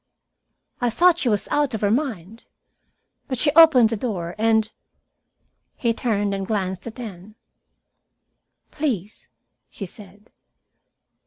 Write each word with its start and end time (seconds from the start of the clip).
"I 0.81 0.89
thought 0.89 1.19
she 1.19 1.29
was 1.29 1.47
out 1.51 1.75
of 1.75 1.81
her 1.81 1.91
mind. 1.91 2.45
But 3.27 3.37
she 3.37 3.51
opened 3.51 3.89
the 3.91 3.95
door, 3.95 4.33
and" 4.39 4.71
He 5.75 5.93
turned 5.93 6.33
and 6.33 6.47
glanced 6.47 6.87
at 6.87 6.99
Anne. 6.99 7.35
"Please!" 8.71 9.29
she 9.69 9.85
said. 9.85 10.31